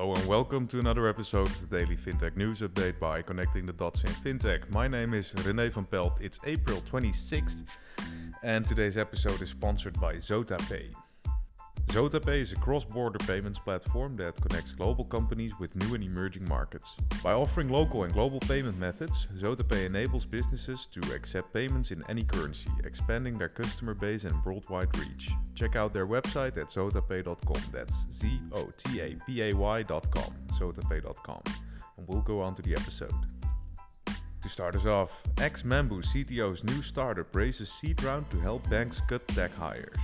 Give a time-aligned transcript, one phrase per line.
[0.00, 3.72] Hello and welcome to another episode of the Daily FinTech News Update by Connecting the
[3.72, 4.70] Dots in FinTech.
[4.70, 6.20] My name is René van Pelt.
[6.20, 7.64] It's April 26th,
[8.44, 10.94] and today's episode is sponsored by ZotaPay.
[11.88, 16.96] ZotaPay is a cross-border payments platform that connects global companies with new and emerging markets.
[17.22, 22.24] By offering local and global payment methods, ZotaPay enables businesses to accept payments in any
[22.24, 25.30] currency, expanding their customer base and worldwide reach.
[25.54, 27.62] Check out their website at zotapay.com.
[27.72, 29.90] That's Z-O-T-A-P-A-Y.com.
[30.52, 31.42] Zotapay.com.
[31.96, 33.14] And we'll go on to the episode.
[34.42, 39.26] To start us off, ex-Mambu CTO's new startup raises seed round to help banks cut
[39.28, 39.96] tech hires.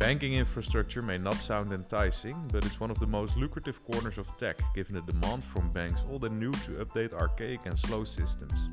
[0.00, 4.26] Banking infrastructure may not sound enticing, but it's one of the most lucrative corners of
[4.38, 8.70] tech, given the demand from banks old and new to update archaic and slow systems.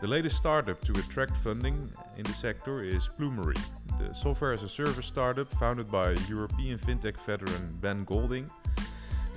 [0.00, 3.56] The latest startup to attract funding in the sector is Plumery,
[4.00, 8.69] the software as a service startup founded by European fintech veteran Ben Goldin the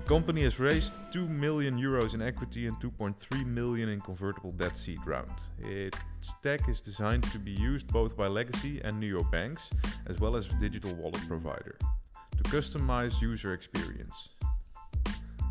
[0.07, 4.99] company has raised 2 million euros in equity and 2.3 million in convertible debt seed
[5.05, 5.31] round.
[5.59, 5.97] Its
[6.41, 9.71] tech is designed to be used both by legacy and neobanks,
[10.07, 11.77] as well as digital wallet provider,
[12.35, 14.29] to customize user experience.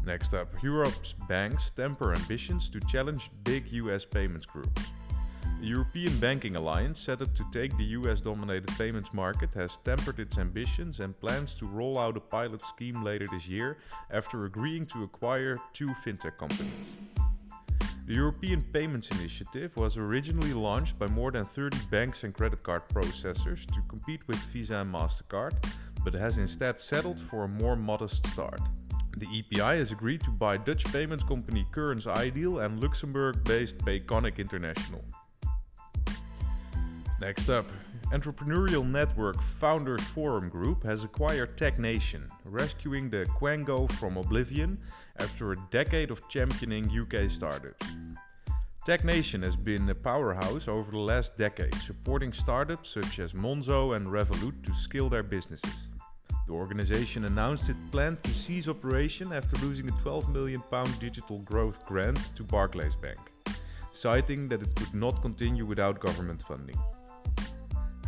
[0.04, 4.82] Next up, Europe's banks temper ambitions to challenge big US payments groups.
[5.62, 10.18] The European Banking Alliance, set up to take the US dominated payments market, has tempered
[10.18, 13.78] its ambitions and plans to roll out a pilot scheme later this year
[14.10, 16.88] after agreeing to acquire two fintech companies.
[18.08, 22.82] The European Payments Initiative was originally launched by more than 30 banks and credit card
[22.88, 25.52] processors to compete with Visa and MasterCard,
[26.02, 28.60] but has instead settled for a more modest start.
[29.16, 34.38] The EPI has agreed to buy Dutch payments company Currence iDEAL and Luxembourg based Payconiq
[34.38, 35.04] International.
[37.22, 37.70] Next up,
[38.10, 44.76] entrepreneurial network Founders Forum Group has acquired TechNation, rescuing the Quango from oblivion
[45.20, 47.86] after a decade of championing UK startups.
[48.84, 54.06] TechNation has been a powerhouse over the last decade, supporting startups such as Monzo and
[54.06, 55.90] Revolut to scale their businesses.
[56.48, 61.38] The organization announced it planned to cease operation after losing a 12 million pound digital
[61.38, 63.20] growth grant to Barclays Bank,
[63.92, 66.76] citing that it could not continue without government funding.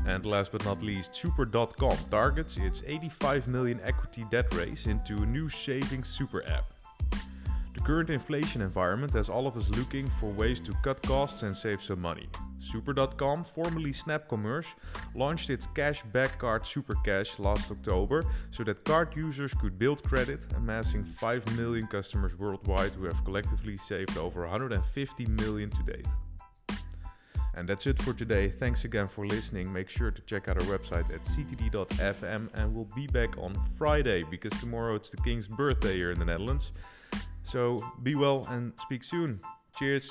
[0.07, 5.27] And last but not least, Super.com targets its 85 million equity debt raise into a
[5.27, 6.75] new savings super app.
[7.75, 11.57] The current inflation environment has all of us looking for ways to cut costs and
[11.57, 12.29] save some money.
[12.61, 14.75] Super.com, formerly Snap Commerce,
[15.15, 20.03] launched its cash back card Super Cash last October so that card users could build
[20.03, 26.07] credit, amassing 5 million customers worldwide who have collectively saved over 150 million to date.
[27.57, 28.49] And that's it for today.
[28.49, 29.73] Thanks again for listening.
[29.73, 34.25] Make sure to check out our website at ctd.fm and we'll be back on Friday
[34.25, 36.73] because tomorrow it's the King's birthday here in the Netherlands.
[37.43, 39.41] So be well and speak soon.
[39.79, 40.11] Cheers.